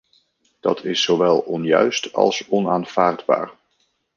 [0.59, 3.53] Dat is zowel onjuist als onaanvaardbaar!